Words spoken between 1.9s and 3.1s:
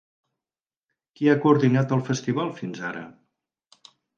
el festival fins ara?